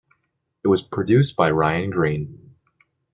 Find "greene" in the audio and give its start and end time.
1.91-2.55